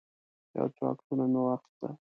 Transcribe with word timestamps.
یو 0.57 0.67
څو 0.75 0.81
عکسونه 0.91 1.25
مې 1.31 1.41
واخیستل. 1.43 1.93